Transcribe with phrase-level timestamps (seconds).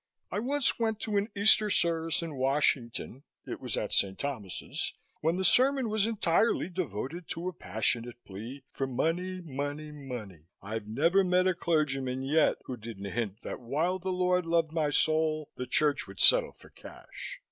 [0.31, 4.17] I once went to an Easter service in Washington, it was at St.
[4.17, 10.47] Thomas's, when the sermon was entirely devoted to a passionate plea for money, money, money.
[10.59, 14.89] I've never met a clergyman yet who didn't hint that while the Lord loved my
[14.89, 17.39] soul, the Church would settle for cash."